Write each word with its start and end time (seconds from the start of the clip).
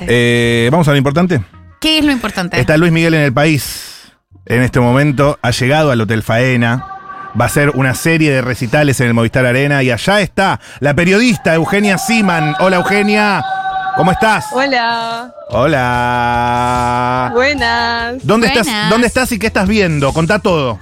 importante. 0.00 0.66
Eh, 0.66 0.68
Vamos 0.70 0.88
a 0.88 0.90
lo 0.92 0.96
importante. 0.96 1.40
¿Qué 1.80 1.98
es 1.98 2.04
lo 2.04 2.12
importante? 2.12 2.60
Está 2.60 2.76
Luis 2.76 2.92
Miguel 2.92 3.14
en 3.14 3.22
el 3.22 3.32
país. 3.32 4.12
En 4.46 4.62
este 4.62 4.80
momento 4.80 5.38
ha 5.42 5.50
llegado 5.50 5.90
al 5.90 6.00
Hotel 6.00 6.22
Faena. 6.22 6.86
Va 7.40 7.44
a 7.44 7.48
ser 7.48 7.70
una 7.70 7.94
serie 7.94 8.32
de 8.32 8.42
recitales 8.42 9.00
en 9.00 9.06
el 9.06 9.14
Movistar 9.14 9.46
Arena. 9.46 9.82
Y 9.82 9.90
allá 9.90 10.20
está 10.20 10.60
la 10.80 10.94
periodista 10.94 11.54
Eugenia 11.54 11.96
Siman. 11.98 12.54
Hola 12.60 12.76
Eugenia. 12.76 13.42
¿Cómo 13.96 14.12
estás? 14.12 14.46
Hola, 14.52 15.32
Hola. 15.50 17.30
buenas. 17.34 18.14
¿Dónde 18.26 18.48
Buenas. 18.48 18.66
estás, 18.66 18.90
¿Dónde 18.90 19.06
estás 19.06 19.32
y 19.32 19.38
qué 19.38 19.46
estás 19.48 19.68
viendo? 19.68 20.12
Contá 20.12 20.38
todo. 20.38 20.78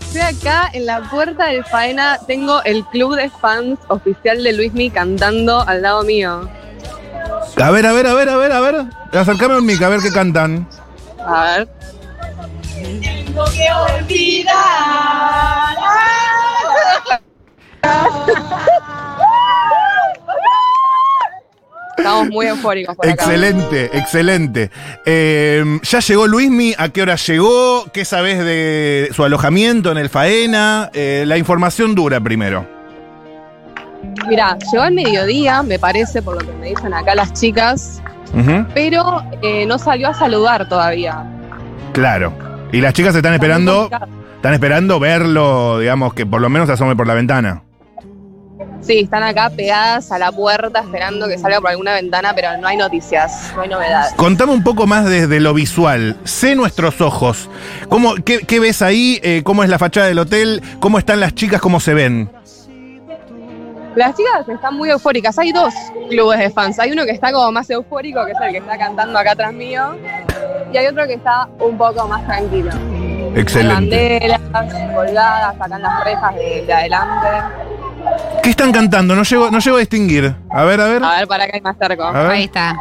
Estoy 0.00 0.20
acá 0.22 0.70
en 0.72 0.86
la 0.86 1.02
puerta 1.10 1.46
del 1.48 1.64
Faena. 1.64 2.18
Tengo 2.26 2.62
el 2.64 2.84
club 2.86 3.16
de 3.16 3.28
fans 3.28 3.78
oficial 3.88 4.42
de 4.42 4.52
Luismi 4.54 4.90
cantando 4.90 5.66
al 5.68 5.82
lado 5.82 6.02
mío. 6.04 6.48
A 7.60 7.70
ver, 7.70 7.86
a 7.86 7.92
ver, 7.92 8.06
a 8.06 8.14
ver, 8.14 8.28
a 8.28 8.36
ver, 8.36 8.52
a 8.52 8.60
ver. 8.60 8.84
Acercame 9.12 9.56
un 9.56 9.66
mic, 9.66 9.82
a 9.82 9.88
ver 9.88 10.00
qué 10.00 10.12
cantan. 10.12 10.68
A 11.26 11.42
ver. 11.44 11.68
Estamos 21.96 22.28
muy 22.30 22.46
eufóricos 22.46 22.96
por 22.96 23.06
acá. 23.06 23.14
Excelente, 23.14 23.90
excelente. 23.92 24.70
Eh, 25.04 25.80
¿Ya 25.82 25.98
llegó 26.00 26.26
Luismi? 26.26 26.74
¿A 26.78 26.88
qué 26.90 27.02
hora 27.02 27.16
llegó? 27.16 27.86
¿Qué 27.92 28.04
sabes 28.04 28.38
de 28.38 29.10
su 29.12 29.24
alojamiento 29.24 29.90
en 29.90 29.98
el 29.98 30.08
Faena? 30.08 30.90
Eh, 30.94 31.24
la 31.26 31.36
información 31.36 31.94
dura 31.94 32.20
primero. 32.20 32.77
Mira, 34.28 34.58
llegó 34.70 34.84
al 34.84 34.92
mediodía, 34.92 35.62
me 35.62 35.78
parece, 35.78 36.20
por 36.20 36.34
lo 36.34 36.46
que 36.46 36.56
me 36.58 36.68
dicen 36.68 36.92
acá 36.92 37.14
las 37.14 37.32
chicas, 37.32 38.02
pero 38.74 39.22
eh, 39.42 39.64
no 39.66 39.78
salió 39.78 40.08
a 40.08 40.14
saludar 40.14 40.68
todavía. 40.68 41.24
Claro. 41.92 42.32
Y 42.70 42.80
las 42.82 42.92
chicas 42.92 43.14
están 43.14 43.32
esperando, 43.32 43.88
están 44.36 44.52
esperando 44.52 45.00
verlo, 45.00 45.78
digamos, 45.78 46.12
que 46.12 46.26
por 46.26 46.42
lo 46.42 46.50
menos 46.50 46.68
asome 46.68 46.94
por 46.94 47.06
la 47.06 47.14
ventana. 47.14 47.62
Sí, 48.82 49.00
están 49.00 49.22
acá 49.22 49.50
pegadas 49.50 50.12
a 50.12 50.18
la 50.18 50.30
puerta 50.30 50.80
esperando 50.80 51.26
que 51.26 51.38
salga 51.38 51.60
por 51.60 51.70
alguna 51.70 51.94
ventana, 51.94 52.32
pero 52.34 52.56
no 52.58 52.68
hay 52.68 52.76
noticias, 52.76 53.52
no 53.56 53.62
hay 53.62 53.68
novedades. 53.68 54.14
Contame 54.14 54.52
un 54.52 54.62
poco 54.62 54.86
más 54.86 55.06
desde 55.06 55.40
lo 55.40 55.52
visual. 55.52 56.16
Sé 56.24 56.54
nuestros 56.54 57.00
ojos. 57.00 57.50
¿Cómo, 57.88 58.14
qué, 58.16 58.40
qué 58.40 58.60
ves 58.60 58.82
ahí? 58.82 59.18
Eh, 59.22 59.42
¿Cómo 59.42 59.64
es 59.64 59.70
la 59.70 59.78
fachada 59.78 60.06
del 60.06 60.18
hotel? 60.18 60.62
¿Cómo 60.80 60.98
están 60.98 61.20
las 61.20 61.34
chicas? 61.34 61.60
¿Cómo 61.60 61.80
se 61.80 61.94
ven? 61.94 62.30
Las 63.98 64.14
chicas 64.14 64.48
están 64.48 64.76
muy 64.76 64.90
eufóricas. 64.90 65.36
Hay 65.40 65.50
dos 65.50 65.74
clubes 66.08 66.38
de 66.38 66.50
fans. 66.50 66.78
Hay 66.78 66.92
uno 66.92 67.04
que 67.04 67.10
está 67.10 67.32
como 67.32 67.50
más 67.50 67.68
eufórico, 67.68 68.24
que 68.24 68.30
es 68.30 68.38
el 68.40 68.52
que 68.52 68.58
está 68.58 68.78
cantando 68.78 69.18
acá 69.18 69.32
atrás 69.32 69.52
mío. 69.52 69.96
Y 70.72 70.76
hay 70.76 70.86
otro 70.86 71.04
que 71.08 71.14
está 71.14 71.48
un 71.58 71.76
poco 71.76 72.06
más 72.06 72.24
tranquilo. 72.24 72.70
Excelente. 73.34 74.20
Hay 74.22 74.30
banderas 74.30 74.94
colgadas 74.94 75.56
acá 75.60 75.74
en 75.76 75.82
las 75.82 76.04
rejas 76.04 76.34
de, 76.36 76.64
de 76.64 76.72
adelante. 76.72 77.28
¿Qué 78.44 78.50
están 78.50 78.70
cantando? 78.70 79.16
No 79.16 79.24
llego, 79.24 79.50
no 79.50 79.58
llego 79.58 79.76
a 79.78 79.80
distinguir. 79.80 80.32
A 80.48 80.62
ver, 80.62 80.80
a 80.80 80.86
ver. 80.86 81.02
A 81.02 81.16
ver, 81.16 81.26
para 81.26 81.44
acá 81.44 81.54
hay 81.56 81.60
más 81.60 81.76
ver. 81.76 82.00
Ahí 82.00 82.44
está. 82.44 82.76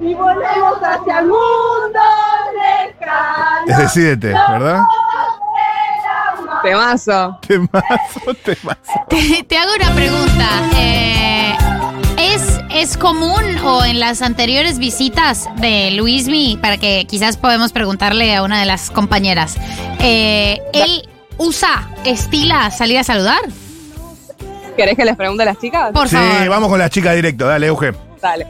y 0.00 0.14
volvemos 0.14 0.78
hacia 0.82 1.18
el 1.18 1.26
mundo 1.26 2.00
lejano. 2.54 3.66
Es 3.66 3.76
Decídete, 3.76 4.28
¿verdad? 4.28 4.80
Temazo. 6.64 7.38
Temazo, 7.46 8.34
temazo. 8.44 8.78
Te, 9.08 9.42
te 9.44 9.56
hago 9.58 9.72
una 9.76 9.94
pregunta. 9.94 10.48
Eh, 10.76 11.54
¿es, 12.18 12.60
¿Es 12.70 12.96
común 12.96 13.42
o 13.64 13.84
en 13.84 14.00
las 14.00 14.22
anteriores 14.22 14.78
visitas 14.78 15.48
de 15.56 15.90
Luismi, 15.92 16.58
para 16.60 16.78
que 16.78 17.04
quizás 17.06 17.36
podemos 17.36 17.72
preguntarle 17.72 18.34
a 18.34 18.42
una 18.42 18.58
de 18.60 18.66
las 18.66 18.90
compañeras, 18.90 19.56
eh, 20.00 20.60
¿él 20.72 21.08
usa, 21.38 21.88
estila 22.04 22.70
salir 22.70 22.98
a 22.98 23.04
saludar? 23.04 23.40
¿Querés 24.76 24.96
que 24.96 25.04
les 25.04 25.16
pregunte 25.16 25.42
a 25.44 25.46
las 25.46 25.58
chicas? 25.58 25.92
Por 25.92 26.08
Sí, 26.08 26.16
favor. 26.16 26.48
vamos 26.48 26.68
con 26.70 26.78
la 26.78 26.90
chica 26.90 27.12
directo. 27.12 27.46
Dale, 27.46 27.66
Euge. 27.68 27.92
Dale. 28.20 28.46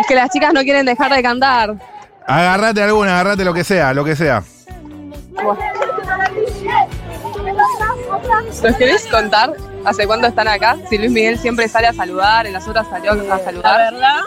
Es 0.00 0.06
que 0.06 0.14
las 0.14 0.30
chicas 0.30 0.52
no 0.52 0.62
quieren 0.62 0.86
dejar 0.86 1.12
de 1.12 1.22
cantar. 1.22 1.74
Agarrate 2.26 2.82
alguna, 2.82 3.20
agarrate 3.20 3.44
lo 3.44 3.52
que 3.54 3.64
sea, 3.64 3.92
lo 3.92 4.04
que 4.04 4.16
sea. 4.16 4.42
¿Nos 8.62 8.76
querés 8.76 9.06
contar 9.06 9.52
hace 9.84 10.06
cuánto 10.06 10.26
están 10.26 10.48
acá? 10.48 10.76
Si 10.88 10.98
Luis 10.98 11.10
Miguel 11.10 11.38
siempre 11.38 11.68
sale 11.68 11.86
a 11.88 11.92
saludar, 11.92 12.46
en 12.46 12.52
las 12.52 12.66
otras 12.68 12.88
salió 12.88 13.12
a 13.12 13.14
La 13.16 13.38
saludar. 13.38 13.92
verdad, 13.92 14.18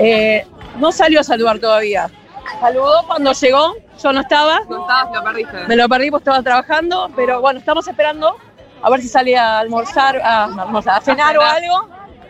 eh, 0.00 0.46
no 0.78 0.92
salió 0.92 1.20
a 1.20 1.24
saludar 1.24 1.58
todavía. 1.58 2.10
Saludó 2.62 3.02
cuando 3.08 3.32
llegó, 3.32 3.74
yo 4.02 4.12
no 4.12 4.20
estaba, 4.20 4.60
No 4.70 4.82
estabas, 4.82 5.12
lo 5.14 5.24
perdiste. 5.24 5.66
me 5.66 5.76
lo 5.76 5.88
perdí 5.88 6.10
porque 6.12 6.22
estaba 6.22 6.42
trabajando, 6.42 7.10
pero 7.16 7.40
bueno, 7.40 7.58
estamos 7.58 7.86
esperando 7.88 8.36
a 8.80 8.88
ver 8.90 9.00
si 9.02 9.08
sale 9.08 9.36
a 9.36 9.58
almorzar, 9.58 10.20
a, 10.22 10.46
no, 10.46 10.62
almorzar, 10.62 10.98
a 10.98 11.00
cenar 11.00 11.36
o 11.36 11.40
cenar. 11.40 11.56
algo 11.56 11.88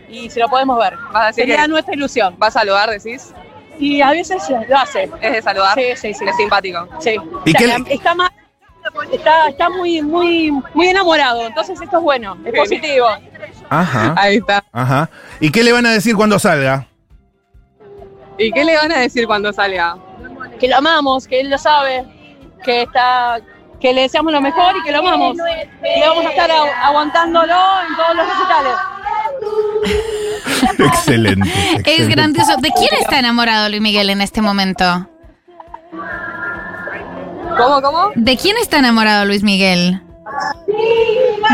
y 0.09 0.31
si 0.31 0.41
lo 0.41 0.49
podemos 0.49 0.79
ver. 0.79 0.97
Vas 1.13 1.23
a 1.23 1.27
decir 1.27 1.45
Sería 1.45 1.63
que 1.63 1.69
nuestra 1.69 1.95
ilusión. 1.95 2.37
va 2.43 2.47
a 2.47 2.51
saludar, 2.51 2.89
decís. 2.89 3.33
Y 3.79 4.01
a 4.01 4.11
veces 4.11 4.43
lo 4.69 4.79
hace. 4.79 5.11
Es 5.21 5.33
de 5.33 5.43
saludar. 5.43 5.75
Sí, 5.75 5.85
sí, 5.97 6.15
sí. 6.15 6.25
Es 6.27 6.37
simpático. 6.37 6.89
Sí. 7.01 7.17
¿Y 7.45 7.55
O 7.55 7.59
sea, 7.59 7.77
qué 7.85 7.95
está 7.95 8.15
más 8.15 8.31
está, 9.13 9.49
está 9.49 9.69
muy, 9.69 10.03
muy, 10.03 10.51
muy 10.75 10.89
enamorado, 10.89 11.47
entonces 11.47 11.81
esto 11.81 11.99
es 11.99 12.03
bueno, 12.03 12.37
es 12.45 12.53
positivo. 12.53 13.07
Ajá. 13.69 14.15
Ahí 14.17 14.37
está. 14.37 14.65
Ajá. 14.73 15.09
¿Y 15.41 15.51
qué 15.51 15.63
le 15.63 15.73
van 15.73 15.87
a 15.87 15.93
decir 15.93 16.17
cuando 16.17 16.39
salga? 16.39 16.87
¿Y 18.39 18.51
qué 18.51 18.65
le 18.65 18.77
van 18.77 18.91
a 18.93 18.99
decir 18.99 19.27
cuando 19.27 19.53
salga? 19.53 19.97
Que 20.61 20.69
lo 20.69 20.77
amamos, 20.77 21.27
que 21.27 21.41
él 21.41 21.51
lo 21.51 21.59
sabe, 21.59 22.05
que 22.65 22.83
está, 22.83 23.41
que 23.81 23.93
le 23.93 24.03
deseamos 24.03 24.33
lo 24.33 24.41
mejor 24.41 24.77
y 24.77 24.83
que 24.85 24.93
lo 24.93 24.99
amamos. 25.01 25.37
Y 25.37 26.01
le 26.01 26.09
vamos 26.09 26.25
a 26.25 26.29
estar 26.31 26.51
agu- 26.51 26.73
aguantándolo 26.83 27.55
en 27.89 27.97
todos 27.97 28.17
los 28.17 28.27
recitales. 28.29 28.73
excelente. 30.79 31.51
Es 31.87 32.09
grandioso. 32.09 32.57
¿De 32.59 32.71
quién 32.71 32.91
está 33.01 33.19
enamorado 33.19 33.69
Luis 33.69 33.81
Miguel 33.83 34.11
en 34.11 34.21
este 34.21 34.41
momento? 34.41 35.09
¿Cómo, 37.57 37.83
cómo? 37.83 38.11
¿De 38.15 38.37
quién 38.37 38.57
está 38.57 38.79
enamorado 38.79 39.25
Luis 39.27 39.43
Miguel? 39.43 40.01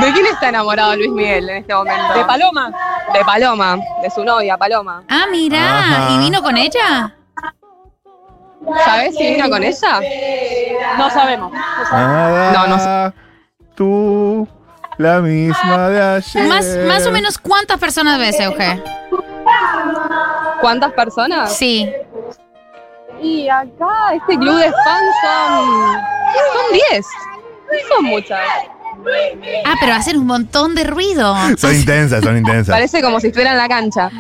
¿De 0.01 0.13
quién 0.13 0.27
está 0.27 0.51
enamorado 0.51 0.95
Luis 0.97 1.11
Miguel 1.11 1.49
en 1.51 1.57
este 1.59 1.75
momento? 1.75 2.15
De 2.15 2.25
Paloma, 2.25 2.71
De 3.13 3.21
Paloma, 3.25 3.79
de 4.03 4.11
su 4.11 4.25
novia, 4.25 4.57
Paloma. 4.57 5.03
Ah, 5.09 5.25
mira. 5.31 5.79
Ajá. 5.81 6.11
¿Y 6.13 6.19
vino 6.19 6.41
con 6.43 6.57
ella? 6.57 7.15
¿Sabes 8.85 9.17
si 9.17 9.35
vino 9.35 9.49
con 9.51 9.63
ella? 9.63 10.01
no 10.99 11.11
sabemos. 11.11 11.53
Nada, 11.53 12.53
No, 12.53 12.67
no 12.67 13.15
Tú, 13.75 14.49
la 14.97 15.21
misma 15.21 15.89
de 15.89 16.03
ayer. 16.03 16.49
Más, 16.49 16.67
más 16.87 17.07
o 17.07 17.13
menos, 17.13 17.39
¿cuántas 17.39 17.79
personas 17.79 18.19
ves, 18.19 18.41
Euge? 18.41 18.83
¿Cuántas 20.61 20.93
personas? 20.93 21.55
Sí. 21.55 21.89
Y 23.23 23.49
acá 23.49 24.15
este 24.15 24.37
club 24.37 24.57
de 24.57 24.73
fans 24.73 25.15
son. 25.23 25.95
Son 26.53 26.73
10. 26.91 27.07
No 27.71 27.95
son 27.95 28.05
muchas. 28.05 28.41
Ah, 29.65 29.75
pero 29.81 29.95
hacen 29.95 30.19
un 30.19 30.27
montón 30.27 30.75
de 30.75 30.85
ruido. 30.85 31.35
Son 31.57 31.75
intensas, 31.75 32.23
son 32.23 32.37
intensas. 32.39 32.75
Parece 32.75 33.01
como 33.03 33.21
si 33.21 33.29
estuviera 33.29 33.53
en 33.53 33.59
la 33.59 33.69
cancha. 33.69 34.11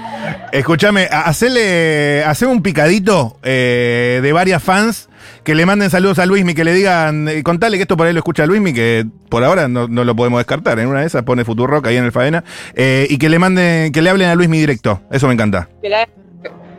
Escúchame, 0.52 1.08
ha- 1.10 1.22
hacele, 1.22 2.24
haceme 2.24 2.52
un 2.52 2.62
picadito 2.62 3.38
eh, 3.42 4.20
de 4.22 4.32
varias 4.32 4.62
fans 4.62 5.08
que 5.44 5.54
le 5.54 5.66
manden 5.66 5.90
saludos 5.90 6.18
a 6.18 6.26
Luismi, 6.26 6.54
que 6.54 6.64
le 6.64 6.72
digan, 6.72 7.28
eh, 7.28 7.42
contale 7.42 7.76
que 7.76 7.82
esto 7.82 7.96
por 7.96 8.06
ahí 8.06 8.12
lo 8.12 8.18
escucha 8.18 8.46
Luismi, 8.46 8.72
que 8.72 9.06
por 9.28 9.44
ahora 9.44 9.68
no, 9.68 9.88
no 9.88 10.04
lo 10.04 10.14
podemos 10.16 10.38
descartar. 10.40 10.78
En 10.78 10.88
una 10.88 11.00
de 11.00 11.06
esas 11.06 11.22
pone 11.22 11.44
Futurock 11.44 11.86
ahí 11.86 11.96
en 11.96 12.04
el 12.04 12.12
Faena. 12.12 12.44
eh, 12.74 13.06
y 13.10 13.18
que 13.18 13.28
le 13.28 13.38
manden, 13.38 13.92
que 13.92 14.02
le 14.02 14.10
hablen 14.10 14.28
a 14.28 14.34
Luismi 14.34 14.58
directo. 14.58 15.00
Eso 15.10 15.26
me 15.26 15.34
encanta. 15.34 15.68
Que 15.82 15.88
la- 15.88 16.08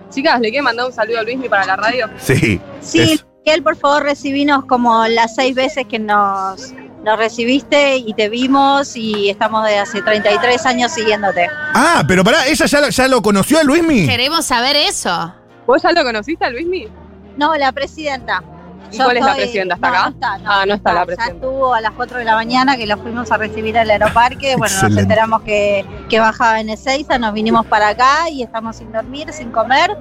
Chicas, 0.09 0.39
¿le 0.39 0.49
quieren 0.49 0.63
mandar 0.63 0.87
un 0.87 0.93
saludo 0.93 1.19
a 1.19 1.23
Luismi 1.23 1.49
para 1.49 1.65
la 1.65 1.75
radio? 1.75 2.07
Sí. 2.17 2.59
Sí, 2.81 2.99
es- 3.01 3.25
Miguel, 3.45 3.63
por 3.63 3.75
favor, 3.75 4.03
recibinos 4.03 4.65
como 4.65 5.07
las 5.07 5.33
seis 5.35 5.55
veces 5.55 5.85
que 5.87 5.97
nos, 5.99 6.73
nos 7.09 7.17
recibiste 7.17 7.97
y 7.97 8.13
te 8.13 8.29
vimos 8.29 8.95
y 8.95 9.29
estamos 9.31 9.65
de 9.65 9.79
hace 9.79 9.99
33 10.03 10.63
años 10.67 10.91
siguiéndote. 10.91 11.47
Ah, 11.73 12.03
pero 12.07 12.23
pará, 12.23 12.45
¿ella 12.45 12.65
ya, 12.67 12.81
lo- 12.81 12.89
ya 12.89 13.07
lo 13.07 13.21
conoció 13.23 13.57
a 13.59 13.63
Luismi? 13.63 14.05
Queremos 14.07 14.45
saber 14.45 14.75
eso. 14.75 15.33
¿Vos 15.65 15.81
ya 15.81 15.91
lo 15.91 16.03
conociste 16.03 16.45
a 16.45 16.51
Luismi? 16.51 16.87
No, 17.35 17.55
la 17.55 17.71
presidenta. 17.71 18.43
¿Y 18.91 18.97
Yo 18.97 19.05
cuál 19.05 19.17
es 19.17 19.23
la 19.23 19.31
estoy- 19.31 19.43
presidenta? 19.45 19.75
¿Está 19.75 19.89
no, 19.89 19.95
acá? 19.95 20.03
No 20.03 20.09
está, 20.13 20.37
no, 20.37 20.51
Ah, 20.51 20.65
no 20.67 20.73
está 20.75 20.93
la 20.93 20.99
Ya 21.01 21.05
presidenta. 21.07 21.33
estuvo 21.35 21.73
a 21.73 21.81
las 21.81 21.91
4 21.93 22.17
de 22.19 22.25
la 22.25 22.35
mañana 22.35 22.77
que 22.77 22.85
lo 22.85 22.97
fuimos 22.99 23.31
a 23.31 23.37
recibir 23.37 23.75
al 23.77 23.89
aeroparque. 23.89 24.55
Bueno, 24.55 24.65
Excelente. 24.65 24.93
nos 24.95 25.01
enteramos 25.03 25.41
que, 25.41 25.85
que 26.09 26.19
bajaba 26.19 26.59
en 26.59 26.69
Ezeiza, 26.69 27.17
nos 27.17 27.33
vinimos 27.33 27.65
para 27.65 27.87
acá 27.89 28.29
y 28.31 28.43
estamos 28.43 28.75
sin 28.75 28.91
dormir, 28.91 29.33
sin 29.33 29.51
comer. 29.51 29.95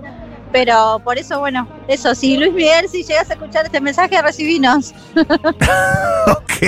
Pero 0.53 1.01
por 1.05 1.19
eso, 1.19 1.39
bueno, 1.41 1.69
eso, 1.89 2.15
si 2.15 2.37
Luis 2.37 2.53
Miguel, 2.53 2.89
si 2.89 3.03
llegas 3.03 3.31
a 3.31 3.35
escuchar 3.35 3.67
este 3.67 3.81
mensaje, 3.81 4.21
recibinos. 4.23 4.95
Ok, 6.27 6.67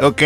ok. 0.00 0.22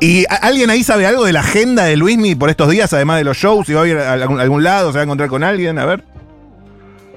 ¿Y 0.00 0.26
alguien 0.42 0.68
ahí 0.68 0.84
sabe 0.84 1.06
algo 1.06 1.24
de 1.24 1.32
la 1.32 1.40
agenda 1.40 1.84
de 1.84 1.96
Luismi 1.96 2.34
por 2.34 2.50
estos 2.50 2.68
días, 2.68 2.92
además 2.92 3.16
de 3.16 3.24
los 3.24 3.38
shows? 3.38 3.66
Si 3.66 3.72
va 3.72 3.82
a 3.82 3.86
ir 3.86 3.96
a 3.96 4.12
algún, 4.12 4.38
algún 4.38 4.62
lado, 4.62 4.92
se 4.92 4.98
va 4.98 5.00
a 5.00 5.04
encontrar 5.04 5.30
con 5.30 5.42
alguien, 5.42 5.78
a 5.78 5.86
ver. 5.86 6.04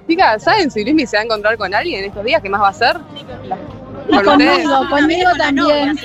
Chicas, 0.08 0.44
¿saben 0.44 0.72
si 0.72 0.84
Luismi 0.84 1.06
se 1.06 1.18
va 1.18 1.22
a 1.22 1.26
encontrar 1.26 1.58
con 1.58 1.74
alguien 1.74 2.00
en 2.00 2.06
estos 2.06 2.24
días? 2.24 2.42
¿Qué 2.42 2.50
más 2.50 2.62
va 2.62 2.68
a 2.68 2.72
hacer? 2.72 2.98
Conmigo, 4.24 4.90
conmigo 4.90 5.30
también. 5.38 6.00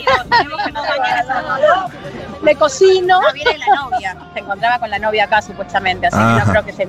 Le 2.43 2.55
cocino. 2.59 3.21
No 3.21 3.33
viene 3.33 3.59
la 3.59 3.77
novia. 3.77 4.17
Se 4.35 4.41
encontraba 4.41 4.79
con 4.79 4.91
la 4.91 4.99
novia 4.99 5.25
acá 5.25 5.43
supuestamente, 5.43 6.09
así 6.09 6.17
que 6.17 6.45
no 6.45 6.53
creo 6.53 6.65
que 6.65 6.73
se 6.73 6.89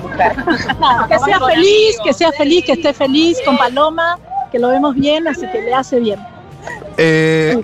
mujer. 0.00 0.32
Que 1.08 1.18
sea 1.18 1.40
feliz, 1.40 1.96
que 2.04 2.12
sea 2.12 2.32
feliz, 2.32 2.64
que 2.64 2.72
esté 2.72 2.92
feliz 2.92 3.38
con 3.44 3.56
Paloma, 3.56 4.18
que 4.50 4.58
lo 4.58 4.68
vemos 4.68 4.94
bien, 4.94 5.26
así 5.28 5.46
que 5.52 5.62
le 5.62 5.74
hace 5.74 6.00
bien. 6.00 6.18
Eh. 6.96 7.62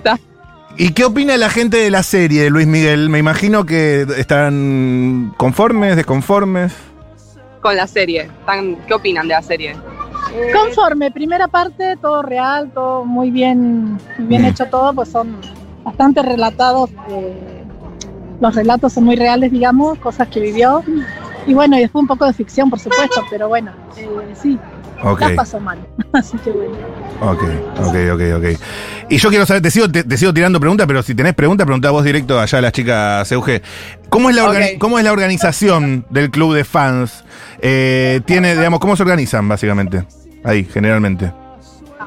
¿Y 0.77 0.93
qué 0.93 1.03
opina 1.05 1.35
la 1.37 1.49
gente 1.49 1.77
de 1.77 1.89
la 1.91 2.03
serie 2.03 2.49
Luis 2.49 2.65
Miguel? 2.67 3.09
Me 3.09 3.19
imagino 3.19 3.65
que 3.65 4.05
están 4.17 5.33
conformes, 5.37 5.95
desconformes. 5.97 6.73
Con 7.61 7.75
la 7.75 7.85
serie. 7.87 8.29
¿Están- 8.39 8.77
¿Qué 8.87 8.93
opinan 8.93 9.27
de 9.27 9.33
la 9.33 9.41
serie? 9.41 9.75
Conforme, 10.53 11.11
primera 11.11 11.47
parte, 11.47 11.97
todo 11.97 12.21
real, 12.21 12.71
todo 12.73 13.03
muy 13.03 13.31
bien, 13.31 13.93
muy 14.17 14.27
bien 14.27 14.45
hecho 14.45 14.65
todo, 14.67 14.93
pues 14.93 15.09
son 15.09 15.35
bastante 15.83 16.21
relatados, 16.21 16.91
eh, 17.09 17.63
los 18.39 18.55
relatos 18.55 18.93
son 18.93 19.05
muy 19.05 19.15
reales, 19.15 19.51
digamos, 19.51 19.97
cosas 19.99 20.27
que 20.27 20.39
vivió. 20.39 20.83
Y 21.49 21.53
bueno, 21.55 21.77
y 21.77 21.81
después 21.81 22.03
un 22.03 22.07
poco 22.07 22.27
de 22.27 22.33
ficción, 22.33 22.69
por 22.69 22.79
supuesto, 22.79 23.25
pero 23.29 23.47
bueno, 23.47 23.71
eh, 23.97 24.07
sí, 24.39 24.59
Ok, 25.01 25.21
la 25.21 25.35
pasó 25.35 25.59
mal. 25.59 25.79
Así 26.13 26.37
que 26.37 26.51
bueno. 26.51 26.75
ok, 27.21 27.43
ok, 27.79 27.95
ok, 28.13 28.21
ok. 28.37 28.59
Y 29.09 29.17
yo 29.17 29.29
quiero 29.29 29.47
saber, 29.47 29.63
te 29.63 29.71
sigo, 29.71 29.89
te, 29.89 30.03
te 30.03 30.17
sigo 30.17 30.31
tirando 30.31 30.59
preguntas, 30.59 30.85
pero 30.85 31.01
si 31.01 31.15
tenés 31.15 31.33
preguntas, 31.33 31.65
preguntá 31.65 31.89
vos 31.89 32.03
directo 32.03 32.39
allá 32.39 32.59
a 32.59 32.61
las 32.61 32.71
chicas 32.71 33.31
Euge. 33.31 33.63
¿Cómo 34.09 34.29
es 34.29 34.35
la. 34.35 34.43
¿cómo 34.77 34.99
es 34.99 35.05
la 35.05 35.11
organización 35.11 36.05
del 36.11 36.29
club 36.29 36.53
de 36.53 36.63
fans? 36.65 37.23
Eh, 37.61 38.21
tiene, 38.25 38.55
digamos, 38.55 38.79
¿cómo 38.79 38.95
se 38.95 39.01
organizan 39.01 39.47
básicamente? 39.47 40.05
Ahí, 40.43 40.65
generalmente. 40.71 41.33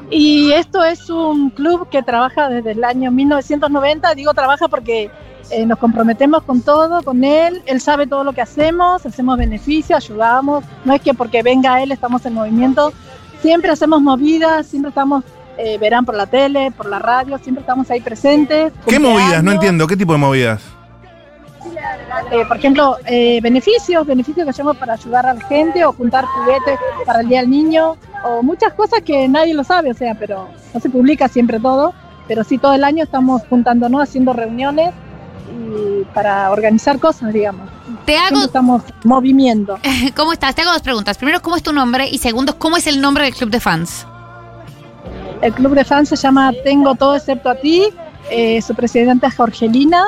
Y 0.09 0.51
esto 0.51 0.83
es 0.83 1.09
un 1.09 1.49
club 1.49 1.89
que 1.89 2.03
trabaja 2.03 2.49
desde 2.49 2.71
el 2.71 2.83
año 2.83 3.11
1990. 3.11 4.15
Digo 4.15 4.33
trabaja 4.33 4.67
porque 4.67 5.09
eh, 5.51 5.65
nos 5.65 5.77
comprometemos 5.79 6.43
con 6.43 6.61
todo, 6.61 7.03
con 7.03 7.23
él. 7.23 7.61
Él 7.65 7.81
sabe 7.81 8.07
todo 8.07 8.23
lo 8.23 8.33
que 8.33 8.41
hacemos, 8.41 9.05
hacemos 9.05 9.37
beneficios, 9.37 10.03
ayudamos. 10.03 10.63
No 10.85 10.93
es 10.93 11.01
que 11.01 11.13
porque 11.13 11.43
venga 11.43 11.81
él 11.81 11.91
estamos 11.91 12.25
en 12.25 12.33
movimiento. 12.33 12.93
Siempre 13.41 13.71
hacemos 13.71 14.01
movidas, 14.01 14.67
siempre 14.67 14.89
estamos, 14.89 15.23
eh, 15.57 15.77
verán 15.77 16.05
por 16.05 16.15
la 16.15 16.27
tele, 16.27 16.71
por 16.71 16.87
la 16.87 16.99
radio, 16.99 17.37
siempre 17.37 17.61
estamos 17.61 17.89
ahí 17.91 17.99
presentes. 17.99 18.71
¿Qué 18.87 18.99
movidas? 18.99 19.43
No 19.43 19.51
entiendo. 19.51 19.85
¿Qué 19.85 19.97
tipo 19.97 20.13
de 20.13 20.19
movidas? 20.19 20.61
Eh, 22.31 22.45
por 22.47 22.57
ejemplo, 22.57 22.97
eh, 23.05 23.39
beneficios, 23.41 24.05
beneficios 24.05 24.45
que 24.45 24.49
hacemos 24.49 24.77
para 24.77 24.93
ayudar 24.93 25.25
a 25.25 25.33
la 25.33 25.41
gente 25.41 25.83
o 25.85 25.93
juntar 25.93 26.25
juguetes 26.25 26.79
para 27.05 27.21
el 27.21 27.27
Día 27.27 27.41
del 27.41 27.49
Niño 27.49 27.97
o 28.23 28.41
muchas 28.41 28.73
cosas 28.73 29.01
que 29.01 29.27
nadie 29.27 29.53
lo 29.53 29.63
sabe, 29.63 29.91
o 29.91 29.93
sea, 29.93 30.15
pero 30.15 30.49
no 30.73 30.79
se 30.79 30.89
publica 30.89 31.27
siempre 31.27 31.59
todo, 31.59 31.93
pero 32.27 32.43
sí 32.43 32.57
todo 32.57 32.73
el 32.73 32.83
año 32.83 33.03
estamos 33.03 33.41
juntándonos, 33.49 34.01
haciendo 34.01 34.33
reuniones 34.33 34.93
y 35.51 36.03
para 36.13 36.51
organizar 36.51 36.99
cosas, 36.99 37.33
digamos. 37.33 37.69
Te 38.05 38.13
Siempre 38.13 38.37
hago, 38.37 38.45
estamos 38.45 38.83
en 38.85 39.09
movimiento. 39.09 39.77
¿cómo 40.15 40.33
estás? 40.33 40.55
Te 40.55 40.61
hago 40.61 40.71
dos 40.71 40.81
preguntas. 40.81 41.17
Primero, 41.17 41.41
¿cómo 41.41 41.55
es 41.55 41.63
tu 41.63 41.73
nombre? 41.73 42.07
Y 42.09 42.17
segundo, 42.17 42.57
¿cómo 42.57 42.77
es 42.77 42.87
el 42.87 43.01
nombre 43.01 43.25
del 43.25 43.33
club 43.33 43.49
de 43.49 43.59
fans? 43.59 44.05
El 45.41 45.53
club 45.53 45.75
de 45.75 45.83
fans 45.83 46.09
se 46.09 46.15
llama 46.15 46.53
Tengo 46.63 46.95
todo 46.95 47.15
excepto 47.15 47.49
a 47.49 47.55
ti, 47.55 47.89
eh, 48.31 48.61
su 48.61 48.73
presidenta 48.73 49.27
es 49.27 49.35
Jorgelina. 49.35 50.05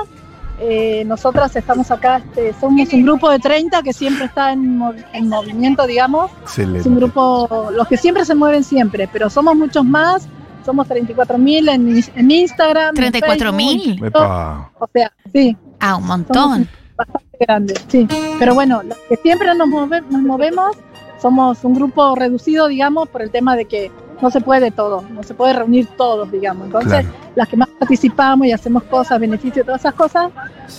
Eh, 0.59 1.03
nosotras 1.05 1.53
estamos 1.55 1.91
acá, 1.91 2.17
este, 2.17 2.53
somos 2.59 2.91
un 2.93 3.03
grupo 3.03 3.29
de 3.29 3.39
30 3.39 3.81
que 3.83 3.91
siempre 3.91 4.25
está 4.25 4.53
en, 4.53 4.79
mov- 4.79 5.03
en 5.13 5.27
movimiento, 5.27 5.85
digamos. 5.85 6.31
Excelente. 6.43 6.79
Es 6.79 6.85
un 6.85 6.95
grupo, 6.95 7.69
los 7.73 7.87
que 7.87 7.97
siempre 7.97 8.23
se 8.25 8.35
mueven 8.35 8.63
siempre, 8.63 9.09
pero 9.11 9.29
somos 9.29 9.55
muchos 9.55 9.83
más. 9.83 10.27
Somos 10.65 10.87
34.000 10.87 11.69
en, 11.69 12.03
en 12.19 12.31
Instagram. 12.31 12.95
en 12.97 13.13
¿34.000? 13.13 13.83
Facebook, 13.83 14.05
Epa. 14.07 14.71
O 14.79 14.87
sea, 14.91 15.11
sí, 15.31 15.55
Ah, 15.79 15.97
un 15.97 16.07
montón. 16.07 16.67
bastante 16.95 17.37
grande, 17.39 17.73
sí. 17.87 18.07
Pero 18.39 18.55
bueno, 18.55 18.81
los 18.81 18.97
que 19.09 19.15
siempre 19.17 19.53
nos, 19.53 19.67
move- 19.67 20.03
nos 20.09 20.21
movemos 20.21 20.75
somos 21.21 21.63
un 21.63 21.75
grupo 21.75 22.15
reducido, 22.15 22.67
digamos, 22.67 23.09
por 23.09 23.21
el 23.21 23.29
tema 23.29 23.55
de 23.55 23.65
que 23.65 23.91
no 24.21 24.31
se 24.31 24.41
puede 24.41 24.71
todo, 24.71 25.03
no 25.11 25.23
se 25.23 25.33
puede 25.33 25.53
reunir 25.53 25.87
todos, 25.97 26.31
digamos. 26.31 26.67
Entonces, 26.67 27.01
Claro. 27.01 27.09
las 27.35 27.47
que 27.47 27.57
más 27.57 27.67
participamos 27.79 28.47
y 28.47 28.51
hacemos 28.51 28.83
cosas, 28.83 29.19
beneficios, 29.19 29.65
todas 29.65 29.81
esas 29.81 29.93
cosas, 29.93 30.31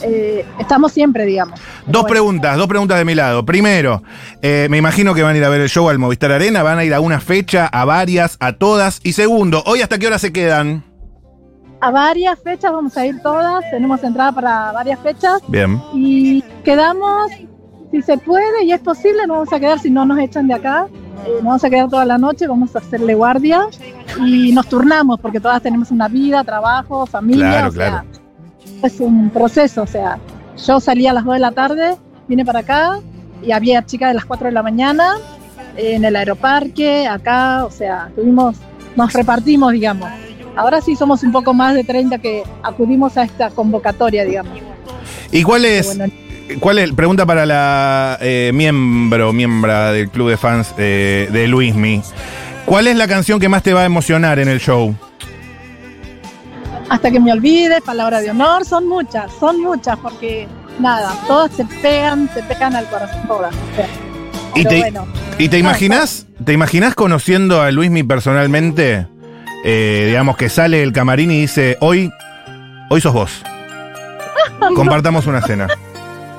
eh, 0.03 0.44
estamos 0.59 0.93
siempre, 0.93 1.25
digamos. 1.27 1.61
Dos 1.87 2.05
preguntas, 2.05 2.56
dos 2.56 2.67
preguntas 2.67 2.99
de 2.99 3.05
mi 3.05 3.15
lado. 3.15 3.44
Primero, 3.44 4.03
eh, 4.43 4.67
me 4.71 4.79
imagino 4.79 5.15
que 5.15 5.23
van 5.23 5.35
a 5.35 5.38
ir 5.38 5.44
a 5.44 5.49
ver 5.49 5.61
el 5.61 5.69
show 5.69 5.88
al 5.88 5.99
Movistar 5.99 6.33
Arena, 6.33 6.62
van 6.62 6.79
a 6.79 6.85
ir 6.85 6.94
a 6.94 7.00
una 7.00 7.21
fecha, 7.21 7.67
a 7.67 7.85
varias, 7.85 8.37
a 8.41 8.55
todas. 8.55 9.00
Y 9.03 9.12
segundo, 9.12 9.62
¿hoy 9.67 9.82
hasta 9.82 9.99
qué 9.99 10.06
hora 10.06 10.19
se 10.19 10.32
quedan? 10.32 10.85
A 11.81 11.91
varias 11.91 12.39
fechas 12.43 12.73
vamos 12.73 12.97
a 12.97 13.05
ir 13.05 13.21
todas, 13.23 13.62
tenemos 13.71 14.03
entrada 14.03 14.32
para 14.32 14.73
varias 14.73 14.99
fechas. 15.00 15.41
Bien. 15.49 15.81
y 15.93 16.43
quedamos, 16.65 17.31
si 17.91 18.03
se 18.03 18.17
puede 18.19 18.65
y 18.65 18.73
es 18.73 18.81
posible, 18.81 19.27
nos 19.27 19.37
vamos 19.37 19.53
a 19.53 19.61
quedar 19.61 19.79
si 19.79 19.91
no 19.91 20.05
nos 20.06 20.19
echan 20.19 20.49
de 20.49 20.55
acá. 20.55 20.89
Eh, 21.26 21.31
nos 21.34 21.44
vamos 21.44 21.64
a 21.64 21.70
quedar 21.70 21.88
toda 21.88 22.05
la 22.05 22.19
noche, 22.19 22.46
vamos 22.46 22.75
a 22.76 22.78
hacerle 22.78 23.14
guardia 23.14 23.67
y 24.25 24.52
nos 24.52 24.67
turnamos 24.69 25.19
porque 25.20 25.40
todas 25.40 25.61
tenemos 25.62 25.90
una 25.90 26.08
vida, 26.08 26.44
trabajo, 26.44 27.06
familia. 27.06 27.49
Claro, 27.49 27.69
o 27.69 27.73
sea, 27.73 27.88
claro. 27.88 28.06
Es 28.82 29.00
un 29.00 29.31
proceso, 29.31 29.82
o 29.82 29.87
sea, 29.87 30.19
yo 30.67 30.81
salí 30.81 31.06
a 31.06 31.12
las 31.12 31.25
2 31.25 31.34
de 31.34 31.40
la 31.40 31.52
tarde, 31.52 31.96
vine 32.28 32.44
para 32.44 32.61
acá 32.61 33.00
y 33.43 33.52
había 33.52 33.84
chicas 33.84 34.11
de 34.11 34.14
las 34.14 34.25
4 34.25 34.46
de 34.46 34.52
la 34.52 34.62
mañana 34.62 35.17
en 35.76 36.05
el 36.05 36.17
aeroparque, 36.17 37.06
acá, 37.06 37.64
o 37.64 37.70
sea, 37.70 38.11
tuvimos, 38.14 38.56
nos 38.94 39.12
repartimos, 39.12 39.72
digamos. 39.72 40.08
Ahora 40.56 40.81
sí 40.81 40.96
somos 40.96 41.22
un 41.22 41.32
poco 41.32 41.52
más 41.52 41.75
de 41.75 41.84
30 41.84 42.19
que 42.19 42.43
acudimos 42.62 43.17
a 43.17 43.25
esta 43.25 43.50
convocatoria, 43.50 44.25
digamos. 44.25 44.58
¿Y 45.31 45.43
cuál 45.43 45.67
es, 45.67 45.87
bueno, 45.87 46.12
cuál 46.60 46.78
es, 46.78 46.93
pregunta 46.93 47.26
para 47.26 47.46
la 47.46 48.19
eh, 48.20 48.50
miembro, 48.54 49.32
miembra 49.32 49.93
del 49.93 50.08
club 50.10 50.31
de 50.31 50.37
fans 50.37 50.75
eh, 50.78 51.28
de 51.32 51.48
Luismi? 51.48 52.02
¿Cuál 52.64 52.88
es 52.88 52.96
la 52.96 53.06
canción 53.06 53.38
que 53.38 53.48
más 53.48 53.62
te 53.62 53.72
va 53.72 53.82
a 53.82 53.84
emocionar 53.84 54.38
en 54.38 54.48
el 54.48 54.60
show? 54.60 54.94
hasta 56.88 57.10
que 57.10 57.20
me 57.20 57.32
olvide, 57.32 57.81
palabra 57.81 58.20
de 58.20 58.31
honor, 58.31 58.65
son 58.65 58.88
muchas, 58.88 59.31
son 59.38 59.60
muchas, 59.60 59.98
porque 59.98 60.46
nada, 60.79 61.12
todas 61.26 61.53
se 61.53 61.65
pegan, 61.65 62.29
se 62.32 62.43
pegan 62.43 62.74
al 62.76 62.86
corazón, 62.86 63.26
todas. 63.26 63.55
¿Y 64.55 64.65
te, 64.65 64.79
bueno, 64.81 65.06
¿Y 65.38 65.48
te 65.48 65.58
imaginas, 65.58 66.26
te 66.44 66.53
imaginas 66.53 66.94
conociendo 66.94 67.60
a 67.60 67.70
Luismi 67.70 68.03
personalmente? 68.03 69.06
Eh, 69.65 70.05
digamos 70.06 70.36
que 70.36 70.48
sale 70.48 70.82
el 70.82 70.93
camarín 70.93 71.31
y 71.31 71.41
dice, 71.41 71.76
hoy, 71.81 72.10
hoy 72.88 73.00
sos 73.00 73.12
vos. 73.12 73.43
Compartamos 74.74 75.26
una 75.26 75.43
cena. 75.43 75.67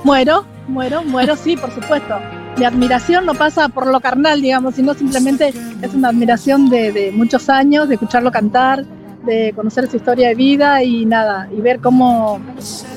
Muero, 0.08 0.46
muero, 0.70 1.04
muero, 1.04 1.36
sí, 1.36 1.58
por 1.58 1.70
supuesto. 1.70 2.16
Mi 2.58 2.64
admiración 2.64 3.26
no 3.26 3.34
pasa 3.34 3.68
por 3.68 3.88
lo 3.88 4.00
carnal, 4.00 4.42
digamos, 4.42 4.76
sino 4.76 4.94
simplemente 4.94 5.54
es 5.82 5.94
una 5.94 6.08
admiración 6.08 6.70
de, 6.70 7.12
muchos 7.14 7.50
años, 7.50 7.90
de 7.90 7.96
escucharlo 7.96 8.32
cantar, 8.32 8.86
de 9.26 9.52
conocer 9.54 9.92
su 9.92 9.98
historia 9.98 10.30
de 10.30 10.36
vida 10.36 10.82
y 10.82 11.06
nada, 11.06 11.50
y 11.52 11.60
ver 11.60 11.82
cómo 11.82 12.40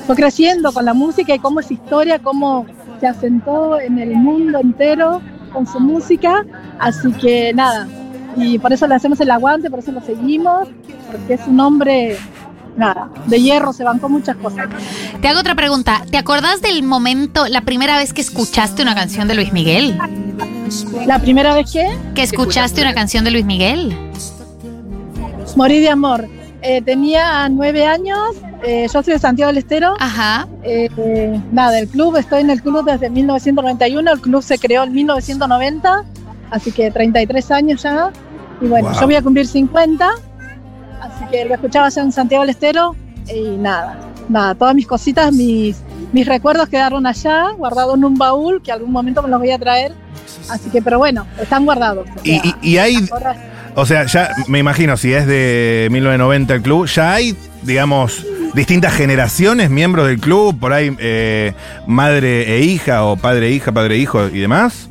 fue 0.07 0.15
creciendo 0.15 0.71
con 0.71 0.85
la 0.85 0.93
música 0.93 1.35
y 1.35 1.39
cómo 1.39 1.59
esa 1.59 1.73
historia, 1.73 2.17
cómo 2.19 2.65
se 3.01 3.07
asentó 3.07 3.77
en 3.77 3.99
el 3.99 4.11
mundo 4.11 4.59
entero 4.59 5.21
con 5.51 5.67
su 5.67 5.81
música. 5.81 6.45
Así 6.79 7.11
que 7.11 7.51
nada, 7.53 7.89
y 8.37 8.57
por 8.57 8.71
eso 8.71 8.87
le 8.87 8.95
hacemos 8.95 9.19
el 9.19 9.31
aguante, 9.31 9.69
por 9.69 9.79
eso 9.79 9.91
lo 9.91 9.99
seguimos, 9.99 10.69
porque 11.11 11.33
es 11.33 11.45
un 11.45 11.59
hombre, 11.59 12.15
nada, 12.77 13.09
de 13.27 13.41
hierro, 13.41 13.73
se 13.73 13.83
bancó 13.83 14.09
muchas 14.09 14.35
cosas. 14.37 14.67
Te 15.21 15.27
hago 15.27 15.39
otra 15.39 15.55
pregunta. 15.55 16.03
¿Te 16.09 16.17
acordás 16.17 16.61
del 16.61 16.83
momento, 16.83 17.47
la 17.47 17.61
primera 17.61 17.97
vez 17.97 18.13
que 18.13 18.21
escuchaste 18.21 18.81
una 18.81 18.95
canción 18.95 19.27
de 19.27 19.35
Luis 19.35 19.51
Miguel? 19.53 19.97
La 21.05 21.19
primera 21.19 21.53
vez 21.53 21.71
que 21.71 21.85
¿Que 22.15 22.21
escuchaste 22.23 22.81
una 22.81 22.93
canción 22.93 23.23
de 23.25 23.31
Luis 23.31 23.45
Miguel? 23.45 23.95
morí 25.55 25.79
de 25.79 25.89
amor. 25.89 26.27
Eh, 26.61 26.81
tenía 26.81 27.49
nueve 27.49 27.85
años, 27.85 28.19
eh, 28.63 28.87
yo 28.91 29.03
soy 29.03 29.13
de 29.13 29.19
Santiago 29.19 29.47
del 29.49 29.57
Estero. 29.57 29.95
Ajá. 29.99 30.47
Eh, 30.63 30.87
eh, 30.97 31.41
nada, 31.51 31.79
el 31.79 31.87
club, 31.87 32.15
estoy 32.17 32.41
en 32.41 32.51
el 32.51 32.61
club 32.61 32.85
desde 32.85 33.09
1991, 33.09 34.11
el 34.13 34.21
club 34.21 34.43
se 34.43 34.57
creó 34.59 34.83
en 34.83 34.93
1990, 34.93 36.03
así 36.51 36.71
que 36.71 36.91
33 36.91 37.51
años 37.51 37.81
ya. 37.83 38.11
Y 38.61 38.67
bueno, 38.67 38.89
Wow. 38.91 38.99
yo 38.99 39.05
voy 39.07 39.15
a 39.15 39.21
cumplir 39.23 39.47
50, 39.47 40.07
así 41.01 41.25
que 41.31 41.45
lo 41.45 41.53
escuchaba 41.55 41.87
allá 41.87 42.01
en 42.03 42.11
Santiago 42.11 42.43
del 42.43 42.51
Estero 42.51 42.95
y 43.33 43.57
nada, 43.57 43.97
nada, 44.29 44.55
todas 44.55 44.73
mis 44.75 44.87
cositas, 44.87 45.31
mis, 45.33 45.77
mis 46.13 46.25
recuerdos 46.27 46.69
quedaron 46.69 47.05
allá, 47.05 47.49
guardados 47.57 47.95
en 47.97 48.05
un 48.05 48.15
baúl, 48.15 48.61
que 48.61 48.71
algún 48.71 48.91
momento 48.91 49.21
me 49.21 49.29
los 49.29 49.39
voy 49.39 49.51
a 49.51 49.59
traer. 49.59 49.93
Así 50.49 50.69
que, 50.69 50.81
pero 50.81 50.97
bueno, 50.97 51.25
están 51.41 51.65
guardados. 51.65 52.07
o 52.07 52.19
Y, 52.23 52.39
sea, 52.39 52.55
y- 52.61 52.69
y 52.71 52.77
hay, 52.77 53.09
o 53.75 53.85
sea, 53.85 54.05
ya 54.05 54.29
me 54.47 54.59
imagino, 54.59 54.97
si 54.97 55.13
es 55.13 55.25
de 55.27 55.87
1990 55.91 56.53
el 56.55 56.61
club, 56.61 56.85
ya 56.87 57.13
hay, 57.13 57.35
digamos, 57.63 58.25
distintas 58.53 58.93
generaciones, 58.93 59.69
miembros 59.69 60.07
del 60.07 60.19
club, 60.19 60.57
por 60.59 60.73
ahí 60.73 60.93
eh, 60.99 61.53
madre 61.87 62.57
e 62.57 62.61
hija, 62.61 63.03
o 63.05 63.15
padre 63.15 63.47
e 63.47 63.51
hija, 63.51 63.71
padre 63.71 63.95
e 63.95 63.97
hijo 63.99 64.27
y 64.27 64.39
demás. 64.39 64.89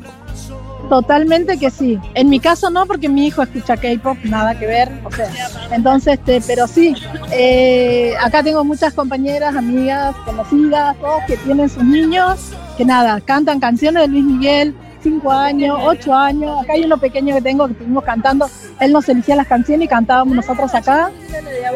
Totalmente 0.90 1.56
que 1.56 1.70
sí. 1.70 2.00
En 2.14 2.28
mi 2.28 2.40
caso 2.40 2.68
no, 2.68 2.85
porque 2.85 3.09
mi 3.09 3.28
hijo 3.28 3.42
escucha 3.42 3.76
K-pop, 3.76 4.18
nada 4.25 4.59
que 4.59 4.66
ver. 4.66 4.90
O 5.04 5.11
sea, 5.12 5.30
entonces, 5.70 6.14
este, 6.14 6.40
pero 6.44 6.66
sí. 6.66 6.97
eh, 7.30 8.12
acá 8.20 8.42
tengo 8.42 8.64
muchas 8.64 8.92
compañeras, 8.92 9.54
amigas, 9.54 10.16
conocidas, 10.25 10.97
todos 10.99 11.23
que 11.28 11.37
tienen 11.37 11.70
sus 11.70 11.85
niños, 11.85 12.50
que 12.76 12.85
nada, 12.85 13.20
cantan 13.20 13.61
canciones 13.61 14.02
de 14.02 14.09
Luis 14.09 14.25
Miguel, 14.25 14.75
cinco 15.00 15.30
años, 15.30 15.78
ocho 15.80 16.12
años. 16.12 16.61
Acá 16.61 16.73
hay 16.73 16.82
uno 16.82 16.99
pequeño 16.99 17.37
que 17.37 17.42
tengo 17.42 17.66
que 17.66 17.75
estuvimos 17.75 18.02
cantando. 18.02 18.50
Él 18.80 18.92
nos 18.92 19.09
elegía 19.09 19.37
las 19.37 19.47
canciones 19.47 19.85
y 19.85 19.88
cantábamos 19.88 20.35
nosotros 20.35 20.75
acá. 20.75 21.12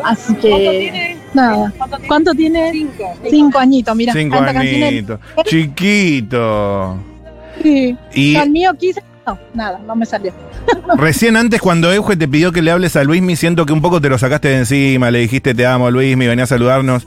Así 0.03 0.35
que, 0.35 1.17
nada. 1.33 1.73
¿Cuánto 2.09 2.35
tiene? 2.35 2.73
Cinco. 2.73 3.15
Cinco 3.31 3.59
añitos, 3.61 3.95
mira. 3.95 4.13
Cinco 4.13 4.39
añitos. 4.39 5.21
Chiquito. 5.45 7.14
Sí. 7.63 7.97
Y 8.13 8.37
Al 8.37 8.51
mío 8.51 8.73
quise. 8.79 9.03
No, 9.27 9.39
nada, 9.55 9.81
no 9.87 9.97
me 9.97 10.05
salió. 10.05 10.33
recién 10.97 11.37
antes, 11.37 11.61
cuando 11.61 11.93
Euge 11.93 12.17
te 12.17 12.29
pidió 12.29 12.53
que 12.53 12.63
le 12.63 12.71
hables 12.71 12.95
a 12.97 13.05
Luismi, 13.05 13.37
siento 13.37 13.65
que 13.65 13.73
un 13.73 13.81
poco 13.81 14.01
te 14.01 14.09
lo 14.09 14.19
sacaste 14.19 14.49
de 14.49 14.59
encima, 14.59 15.11
le 15.11 15.21
dijiste 15.21 15.55
te 15.55 15.67
amo, 15.67 15.91
Luismi, 15.91 16.27
venía 16.27 16.45
a 16.45 16.47
saludarnos. 16.47 17.07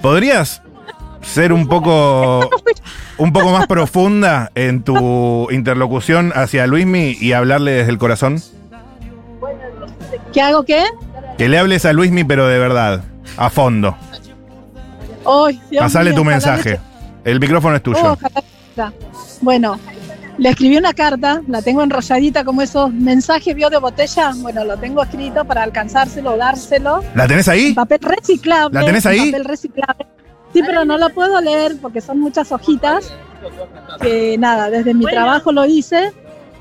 ¿Podrías 0.00 0.62
ser 1.22 1.52
un 1.52 1.68
poco, 1.68 2.48
un 3.18 3.32
poco 3.32 3.50
más 3.50 3.66
profunda 3.66 4.50
en 4.54 4.82
tu 4.82 5.48
interlocución 5.50 6.32
hacia 6.34 6.66
Luismi 6.66 7.16
y 7.20 7.32
hablarle 7.32 7.72
desde 7.72 7.90
el 7.90 7.98
corazón? 7.98 8.40
¿Qué 10.32 10.40
hago 10.40 10.64
qué? 10.64 10.84
Que 11.36 11.48
le 11.48 11.58
hables 11.58 11.84
a 11.84 11.92
Luismi, 11.92 12.24
pero 12.24 12.48
de 12.48 12.58
verdad, 12.58 13.04
a 13.36 13.50
fondo. 13.50 13.94
Dios 15.70 15.82
Pasale 15.82 16.10
mío, 16.10 16.18
tu 16.18 16.24
mensaje. 16.24 16.80
El 17.24 17.40
micrófono 17.40 17.76
es 17.76 17.82
tuyo. 17.82 18.12
Ojalá 18.12 18.42
Bueno, 19.40 19.78
le 20.38 20.50
escribí 20.50 20.76
una 20.76 20.92
carta, 20.92 21.42
la 21.48 21.62
tengo 21.62 21.82
enrolladita 21.82 22.44
como 22.44 22.62
esos 22.62 22.92
mensajes 22.92 23.54
vio 23.54 23.70
de 23.70 23.78
botella. 23.78 24.32
Bueno, 24.36 24.64
lo 24.64 24.76
tengo 24.76 25.02
escrito 25.02 25.44
para 25.44 25.64
alcanzárselo, 25.64 26.36
dárselo. 26.36 27.02
¿La 27.14 27.26
tenés 27.26 27.48
ahí? 27.48 27.66
En 27.66 27.74
papel 27.74 27.98
reciclable. 28.00 28.78
¿La 28.78 28.86
tenés 28.86 29.04
en 29.06 29.12
ahí? 29.12 29.30
Papel 29.32 29.44
reciclable. 29.44 30.06
Sí, 30.52 30.62
pero 30.64 30.84
no 30.84 30.96
lo 30.96 31.10
puedo 31.10 31.40
leer 31.40 31.76
porque 31.82 32.00
son 32.00 32.20
muchas 32.20 32.52
hojitas. 32.52 33.12
Que 34.00 34.36
nada, 34.38 34.70
desde 34.70 34.94
mi 34.94 35.04
trabajo 35.06 35.52
lo 35.52 35.66
hice. 35.66 36.12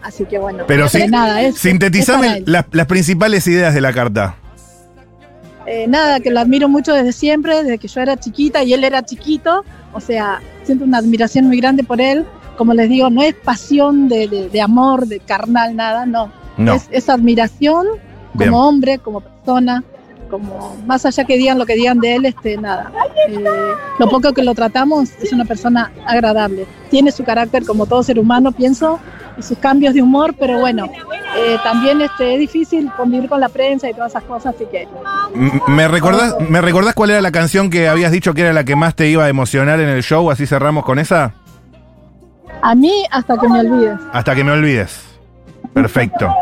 Así 0.01 0.25
que 0.25 0.39
bueno. 0.39 0.63
Pero 0.67 0.89
sí, 0.89 1.07
nada, 1.07 1.41
es, 1.41 1.57
Sintetizame 1.57 2.43
las 2.45 2.65
principales 2.87 3.45
ideas 3.47 3.73
de 3.73 3.81
la 3.81 3.93
carta. 3.93 4.35
Eh, 5.67 5.85
nada, 5.87 6.19
que 6.21 6.31
lo 6.31 6.39
admiro 6.39 6.69
mucho 6.69 6.93
desde 6.93 7.11
siempre, 7.11 7.61
desde 7.63 7.77
que 7.77 7.87
yo 7.89 8.01
era 8.01 8.15
chiquita 8.17 8.63
y 8.63 8.73
él 8.73 8.83
era 8.83 9.03
chiquito. 9.03 9.63
O 9.93 9.99
sea, 9.99 10.39
siento 10.63 10.85
una 10.85 10.97
admiración 10.99 11.45
muy 11.47 11.59
grande 11.59 11.83
por 11.83 11.99
él. 12.01 12.25
Como 12.57 12.73
les 12.73 12.89
digo, 12.89 13.09
no 13.09 13.21
es 13.21 13.35
pasión 13.35 14.07
de, 14.09 14.27
de- 14.27 14.49
de 14.49 14.61
amor, 14.61 15.07
de 15.07 15.19
carnal, 15.19 15.75
nada, 15.75 16.05
no. 16.05 16.31
No. 16.57 16.73
Es, 16.73 16.87
es 16.91 17.09
admiración 17.09 17.85
Bien. 18.33 18.49
como 18.49 18.67
hombre, 18.67 18.97
como 18.97 19.21
persona, 19.21 19.83
como 20.29 20.75
más 20.87 21.05
allá 21.05 21.23
que 21.25 21.37
digan 21.37 21.59
lo 21.59 21.65
que 21.65 21.75
digan 21.75 21.99
de 21.99 22.15
él, 22.15 22.25
este, 22.25 22.57
nada. 22.57 22.91
Eh, 23.27 23.43
lo 23.99 24.09
poco 24.09 24.33
que 24.33 24.43
lo 24.43 24.55
tratamos 24.55 25.09
es 25.21 25.31
una 25.33 25.45
persona 25.45 25.91
agradable. 26.05 26.65
Tiene 26.89 27.11
su 27.11 27.23
carácter 27.23 27.65
como 27.65 27.85
todo 27.85 28.01
ser 28.03 28.17
humano, 28.19 28.51
pienso, 28.53 28.99
y 29.37 29.43
sus 29.43 29.57
cambios 29.59 29.93
de 29.93 30.01
humor, 30.01 30.33
pero 30.39 30.59
bueno, 30.59 30.89
eh, 31.37 31.57
también 31.63 32.01
este, 32.01 32.33
es 32.33 32.39
difícil 32.39 32.91
convivir 32.97 33.29
con 33.29 33.39
la 33.39 33.49
prensa 33.49 33.89
y 33.89 33.93
todas 33.93 34.11
esas 34.11 34.23
cosas, 34.23 34.55
así 34.55 34.65
que 34.71 34.87
¿Me 35.67 35.87
recordás, 35.87 36.35
¿Me 36.49 36.61
recordás 36.61 36.93
cuál 36.93 37.11
era 37.11 37.21
la 37.21 37.31
canción 37.31 37.69
que 37.69 37.87
habías 37.87 38.11
dicho 38.11 38.33
que 38.33 38.41
era 38.41 38.53
la 38.53 38.63
que 38.63 38.75
más 38.75 38.95
te 38.95 39.07
iba 39.07 39.23
a 39.25 39.29
emocionar 39.29 39.79
en 39.79 39.89
el 39.89 40.03
show? 40.03 40.29
Así 40.31 40.45
cerramos 40.47 40.83
con 40.85 40.99
esa. 40.99 41.33
A 42.61 42.73
mí 42.75 42.91
hasta 43.11 43.37
que 43.37 43.47
me 43.47 43.59
olvides. 43.59 43.99
Hasta 44.13 44.35
que 44.35 44.43
me 44.43 44.51
olvides. 44.51 45.03
Perfecto. 45.73 46.33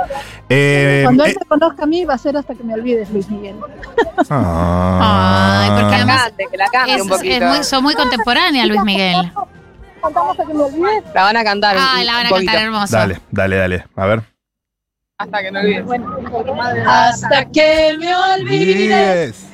Eh, 0.47 1.01
Cuando 1.03 1.25
él 1.25 1.31
eh, 1.31 1.35
me 1.39 1.45
conozca 1.47 1.83
a 1.83 1.87
mí 1.87 2.05
va 2.05 2.13
a 2.13 2.17
ser 2.17 2.37
hasta 2.37 2.53
que 2.55 2.63
me 2.63 2.73
olvides, 2.75 3.09
Luis 3.09 3.29
Miguel. 3.29 3.55
ah. 4.29 5.61
Ay, 5.63 5.69
porque 5.69 5.83
Que 5.83 5.89
la 5.89 5.95
además 5.97 6.21
cante, 6.23 6.47
que 6.51 6.57
la 6.57 6.67
cante 6.67 6.93
es, 6.95 7.01
un 7.01 7.07
es 7.11 7.17
poquito. 7.17 7.45
muy, 7.45 7.63
son 7.63 7.83
muy 7.83 7.95
contemporánea, 7.95 8.65
Luis 8.65 8.81
Miguel. 8.83 9.31
Cantamos 10.01 10.31
hasta 10.31 10.45
que 10.45 10.53
me 10.53 10.63
olvides. 10.63 11.03
La 11.13 11.23
van 11.23 11.37
a 11.37 11.43
cantar. 11.43 11.75
Ay, 11.79 12.05
la 12.05 12.13
van 12.13 12.25
a 12.27 12.29
cantar 12.29 12.55
hermoso. 12.57 12.95
Dale, 12.95 13.19
dale, 13.31 13.55
dale. 13.57 13.85
A 13.95 14.05
ver. 14.05 14.34
Hasta 15.17 15.41
que 15.41 15.51
me 15.51 15.81
olvides. 15.81 16.85
Hasta 16.85 17.45
que 17.45 17.95
me 17.97 18.15
olvides. 18.15 19.45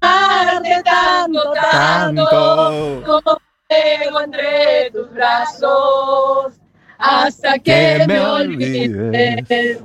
Amarte 0.00 0.82
tanto, 0.84 1.52
tanto. 1.70 3.02
Como 3.04 3.38
fuego 3.68 4.20
entre 4.20 4.90
tus 4.92 5.12
brazos. 5.12 6.52
Hasta 6.98 7.58
que 7.58 8.04
me 8.06 8.20
olvides. 8.20 9.80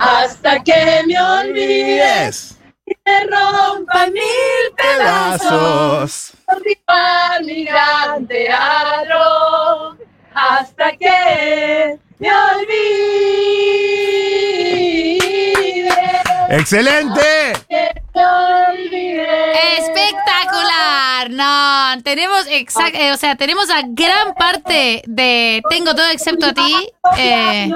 Hasta 0.00 0.64
que 0.64 1.02
me 1.06 1.20
olvides. 1.20 2.58
Me 2.86 3.20
rompa 3.24 4.06
mil 4.06 4.74
pedazos. 4.74 6.32
Por 6.46 6.62
mi 7.44 7.64
gran 7.64 8.26
teatro. 8.26 9.98
Hasta 10.34 10.92
que 10.92 11.98
me 12.18 12.28
olvides. 12.32 13.01
¡Excelente! 16.62 17.54
Espectacular, 19.78 21.28
no, 21.30 22.00
tenemos 22.04 22.46
exact, 22.48 22.94
eh, 22.94 23.10
o 23.10 23.16
sea, 23.16 23.34
tenemos 23.34 23.68
a 23.68 23.80
gran 23.88 24.32
parte 24.34 25.02
de 25.08 25.60
Tengo 25.68 25.92
todo 25.96 26.08
excepto 26.12 26.46
a 26.46 26.54
ti, 26.54 26.88
eh, 27.18 27.68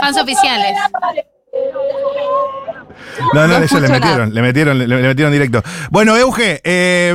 fans 0.00 0.18
oficiales. 0.20 0.76
No, 3.34 3.46
no, 3.46 3.58
ellos 3.58 3.80
le 3.80 3.88
metieron, 3.88 4.34
le 4.34 4.42
metieron, 4.42 4.78
le, 4.78 4.88
le 4.88 4.96
metieron 4.96 5.32
directo. 5.32 5.62
Bueno, 5.90 6.16
Euge, 6.16 6.60
eh, 6.64 7.14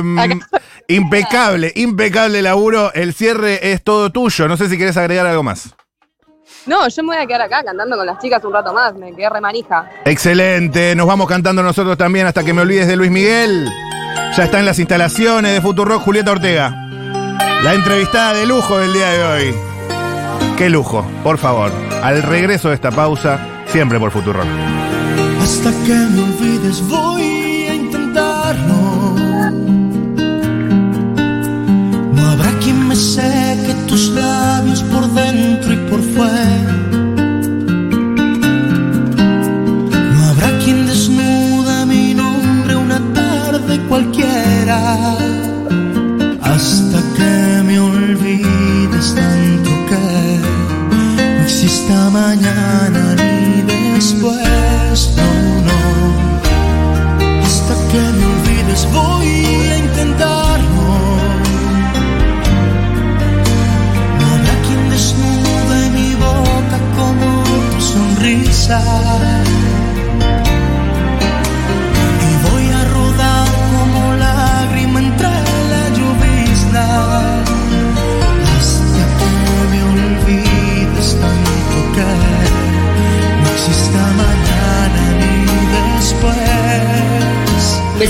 impecable, 0.88 1.70
impecable 1.76 2.40
laburo. 2.40 2.94
El 2.94 3.12
cierre 3.12 3.72
es 3.72 3.84
todo 3.84 4.10
tuyo. 4.10 4.48
No 4.48 4.56
sé 4.56 4.70
si 4.70 4.78
querés 4.78 4.96
agregar 4.96 5.26
algo 5.26 5.42
más. 5.42 5.74
No, 6.66 6.88
yo 6.88 7.02
me 7.02 7.14
voy 7.14 7.22
a 7.22 7.26
quedar 7.26 7.42
acá 7.42 7.62
cantando 7.62 7.96
con 7.96 8.06
las 8.06 8.18
chicas 8.18 8.42
un 8.44 8.52
rato 8.52 8.72
más. 8.72 8.94
Me 8.94 9.14
quedé 9.14 9.28
re 9.28 9.40
manija. 9.40 9.90
Excelente, 10.04 10.94
nos 10.94 11.06
vamos 11.06 11.28
cantando 11.28 11.62
nosotros 11.62 11.98
también 11.98 12.26
hasta 12.26 12.42
que 12.42 12.54
me 12.54 12.62
olvides 12.62 12.88
de 12.88 12.96
Luis 12.96 13.10
Miguel. 13.10 13.70
Ya 14.36 14.44
está 14.44 14.60
en 14.60 14.66
las 14.66 14.78
instalaciones 14.78 15.52
de 15.52 15.60
Futurock 15.60 16.02
Julieta 16.02 16.32
Ortega. 16.32 16.70
La 17.62 17.74
entrevistada 17.74 18.34
de 18.34 18.46
lujo 18.46 18.78
del 18.78 18.92
día 18.92 19.08
de 19.10 19.24
hoy. 19.24 19.54
Qué 20.56 20.70
lujo, 20.70 21.06
por 21.22 21.36
favor. 21.38 21.70
Al 22.02 22.22
regreso 22.22 22.68
de 22.68 22.74
esta 22.76 22.90
pausa, 22.90 23.38
siempre 23.66 23.98
por 23.98 24.10
Futurock. 24.10 24.46
Hasta 25.42 25.70
que 25.84 25.94
me 25.94 26.22
olvides 26.22 26.80
voy 26.88 27.66
a 27.68 27.74
intentarlo. 27.74 28.74
No 32.12 32.30
habrá 32.30 32.50
quien 32.60 32.88
me 32.88 32.94
por 32.94 33.43
怀 36.16 36.63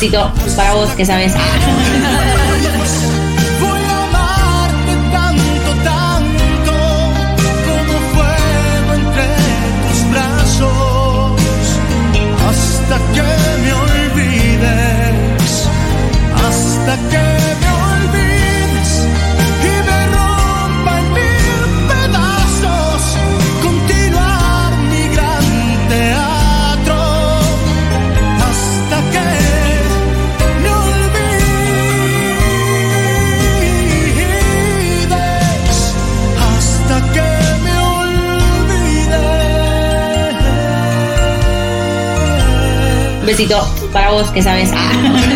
besito 0.05 0.31
para 0.57 0.75
vos, 0.75 0.91
que 0.91 1.05
sabes. 1.05 1.35
Para 43.93 44.11
vos 44.11 44.31
que 44.31 44.43
sabes. 44.43 44.71
Ah. 44.73 45.31